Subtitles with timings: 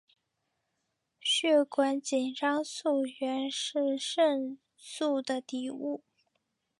[1.19, 6.01] 血管紧张素原是肾素的底物。